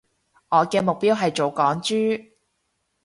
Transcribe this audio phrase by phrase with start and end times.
[0.49, 2.31] 我嘅目標係做港豬